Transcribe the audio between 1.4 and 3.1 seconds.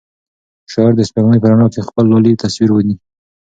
په رڼا کې د خپل لالي تصویر ویني.